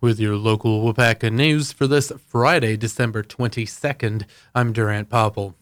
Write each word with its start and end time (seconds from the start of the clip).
With 0.00 0.20
your 0.20 0.36
local 0.36 0.80
Waupaca 0.80 1.32
news 1.32 1.72
for 1.72 1.88
this 1.88 2.12
Friday, 2.28 2.76
December 2.76 3.24
22nd, 3.24 4.26
I'm 4.54 4.72
Durant 4.72 5.10
Popple. 5.10 5.56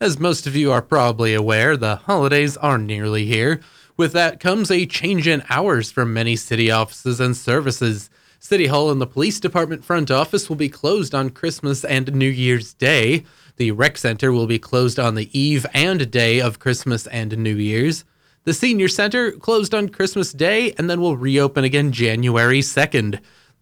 As 0.00 0.16
most 0.16 0.46
of 0.46 0.54
you 0.54 0.70
are 0.70 0.80
probably 0.80 1.34
aware, 1.34 1.76
the 1.76 1.96
holidays 1.96 2.56
are 2.56 2.78
nearly 2.78 3.24
here. 3.24 3.60
With 3.96 4.12
that 4.12 4.38
comes 4.38 4.70
a 4.70 4.86
change 4.86 5.26
in 5.26 5.42
hours 5.50 5.90
for 5.90 6.04
many 6.04 6.36
city 6.36 6.70
offices 6.70 7.18
and 7.18 7.36
services. 7.36 8.10
City 8.38 8.68
Hall 8.68 8.92
and 8.92 9.00
the 9.00 9.08
Police 9.08 9.40
Department 9.40 9.84
front 9.84 10.08
office 10.08 10.48
will 10.48 10.54
be 10.54 10.68
closed 10.68 11.12
on 11.12 11.30
Christmas 11.30 11.84
and 11.84 12.14
New 12.14 12.30
Year's 12.30 12.74
Day. 12.74 13.24
The 13.56 13.72
Rec 13.72 13.98
Center 13.98 14.30
will 14.30 14.46
be 14.46 14.60
closed 14.60 15.00
on 15.00 15.16
the 15.16 15.36
eve 15.36 15.66
and 15.74 16.08
day 16.12 16.40
of 16.40 16.60
Christmas 16.60 17.08
and 17.08 17.36
New 17.36 17.56
Year's. 17.56 18.04
The 18.44 18.54
Senior 18.54 18.86
Center 18.86 19.32
closed 19.32 19.74
on 19.74 19.88
Christmas 19.88 20.32
Day 20.32 20.74
and 20.78 20.88
then 20.88 21.00
will 21.00 21.16
reopen 21.16 21.64
again 21.64 21.90
January 21.90 22.60
2nd. 22.60 23.18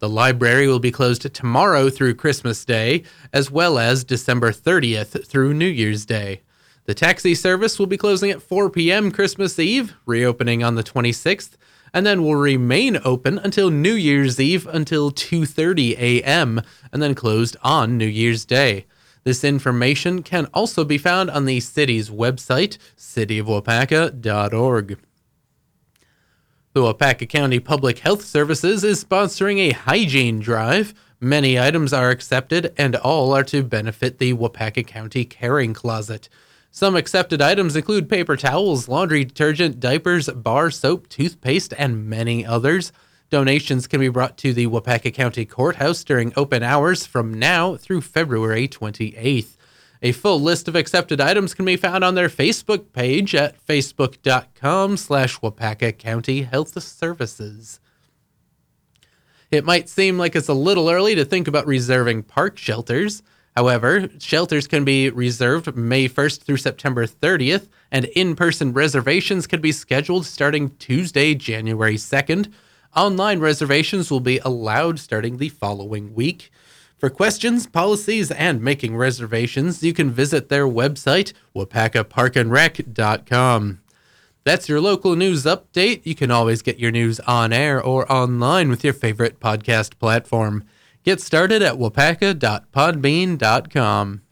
The 0.06 0.12
library 0.12 0.68
will 0.68 0.78
be 0.78 0.92
closed 0.92 1.34
tomorrow 1.34 1.90
through 1.90 2.14
Christmas 2.14 2.64
Day, 2.64 3.02
as 3.32 3.50
well 3.50 3.76
as 3.76 4.04
December 4.04 4.52
30th 4.52 5.26
through 5.26 5.52
New 5.52 5.66
Year's 5.66 6.06
Day. 6.06 6.42
The 6.84 6.94
taxi 6.94 7.34
service 7.34 7.76
will 7.76 7.88
be 7.88 7.96
closing 7.96 8.30
at 8.30 8.40
4 8.40 8.70
p.m. 8.70 9.10
Christmas 9.10 9.58
Eve, 9.58 9.96
reopening 10.06 10.62
on 10.62 10.76
the 10.76 10.84
26th, 10.84 11.56
and 11.92 12.06
then 12.06 12.22
will 12.22 12.36
remain 12.36 13.00
open 13.04 13.40
until 13.40 13.68
New 13.68 13.94
Year's 13.94 14.38
Eve 14.38 14.68
until 14.68 15.10
2:30 15.10 15.98
a.m. 15.98 16.62
and 16.92 17.02
then 17.02 17.16
closed 17.16 17.56
on 17.64 17.98
New 17.98 18.06
Year's 18.06 18.44
Day. 18.44 18.86
This 19.24 19.42
information 19.42 20.22
can 20.22 20.46
also 20.54 20.84
be 20.84 20.98
found 20.98 21.30
on 21.30 21.46
the 21.46 21.58
city's 21.58 22.10
website, 22.10 22.78
cityofwaupaca.org. 22.96 24.98
The 26.76 26.82
Waupaca 26.82 27.26
County 27.26 27.58
Public 27.58 28.00
Health 28.00 28.22
Services 28.22 28.84
is 28.84 29.02
sponsoring 29.02 29.58
a 29.58 29.70
hygiene 29.70 30.40
drive. 30.40 30.92
Many 31.18 31.58
items 31.58 31.94
are 31.94 32.10
accepted, 32.10 32.74
and 32.76 32.94
all 32.96 33.32
are 33.32 33.44
to 33.44 33.62
benefit 33.62 34.18
the 34.18 34.34
Waupaca 34.34 34.86
County 34.86 35.24
Caring 35.24 35.72
Closet. 35.72 36.28
Some 36.70 36.94
accepted 36.94 37.40
items 37.40 37.76
include 37.76 38.10
paper 38.10 38.36
towels, 38.36 38.88
laundry 38.90 39.24
detergent, 39.24 39.80
diapers, 39.80 40.28
bar 40.28 40.70
soap, 40.70 41.08
toothpaste, 41.08 41.72
and 41.78 42.10
many 42.10 42.44
others. 42.44 42.92
Donations 43.30 43.86
can 43.86 44.00
be 44.00 44.10
brought 44.10 44.36
to 44.36 44.52
the 44.52 44.66
Waupaca 44.66 45.14
County 45.14 45.46
Courthouse 45.46 46.04
during 46.04 46.34
open 46.36 46.62
hours 46.62 47.06
from 47.06 47.32
now 47.32 47.76
through 47.76 48.02
February 48.02 48.68
28th. 48.68 49.55
A 50.02 50.12
full 50.12 50.40
list 50.40 50.68
of 50.68 50.76
accepted 50.76 51.20
items 51.20 51.54
can 51.54 51.64
be 51.64 51.76
found 51.76 52.04
on 52.04 52.14
their 52.14 52.28
Facebook 52.28 52.92
page 52.92 53.34
at 53.34 53.64
facebook.com 53.66 54.96
slash 54.96 55.38
Waupaca 55.40 55.96
County 55.96 56.42
Health 56.42 56.80
Services. 56.82 57.80
It 59.50 59.64
might 59.64 59.88
seem 59.88 60.18
like 60.18 60.36
it's 60.36 60.48
a 60.48 60.54
little 60.54 60.90
early 60.90 61.14
to 61.14 61.24
think 61.24 61.48
about 61.48 61.66
reserving 61.66 62.24
park 62.24 62.58
shelters. 62.58 63.22
However, 63.56 64.08
shelters 64.18 64.66
can 64.66 64.84
be 64.84 65.08
reserved 65.08 65.74
May 65.76 66.08
1st 66.08 66.42
through 66.42 66.58
September 66.58 67.06
30th, 67.06 67.68
and 67.90 68.04
in 68.06 68.36
person 68.36 68.74
reservations 68.74 69.46
can 69.46 69.62
be 69.62 69.72
scheduled 69.72 70.26
starting 70.26 70.76
Tuesday, 70.76 71.34
January 71.34 71.96
2nd. 71.96 72.52
Online 72.94 73.38
reservations 73.38 74.10
will 74.10 74.20
be 74.20 74.38
allowed 74.38 74.98
starting 74.98 75.38
the 75.38 75.48
following 75.48 76.14
week. 76.14 76.50
For 76.98 77.10
questions, 77.10 77.66
policies, 77.66 78.30
and 78.30 78.62
making 78.62 78.96
reservations, 78.96 79.82
you 79.82 79.92
can 79.92 80.10
visit 80.10 80.48
their 80.48 80.66
website, 80.66 81.34
waupacaparkandrec.com. 81.54 83.80
That's 84.44 84.68
your 84.68 84.80
local 84.80 85.16
news 85.16 85.44
update. 85.44 86.00
You 86.04 86.14
can 86.14 86.30
always 86.30 86.62
get 86.62 86.78
your 86.78 86.92
news 86.92 87.20
on 87.20 87.52
air 87.52 87.82
or 87.82 88.10
online 88.10 88.70
with 88.70 88.82
your 88.84 88.94
favorite 88.94 89.40
podcast 89.40 89.98
platform. 89.98 90.64
Get 91.02 91.20
started 91.20 91.62
at 91.62 91.74
waupaca.podbean.com. 91.74 94.22